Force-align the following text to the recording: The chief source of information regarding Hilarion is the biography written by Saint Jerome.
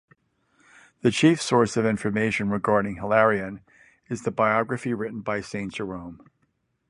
The 1.01 1.11
chief 1.11 1.39
source 1.39 1.77
of 1.77 1.85
information 1.85 2.49
regarding 2.49 2.95
Hilarion 2.95 3.61
is 4.09 4.23
the 4.23 4.31
biography 4.31 4.95
written 4.95 5.21
by 5.21 5.41
Saint 5.41 5.73
Jerome. 5.73 6.25